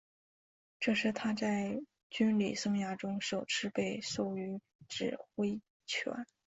[0.79, 6.25] 这是他在军旅生涯中首次被授予指挥权。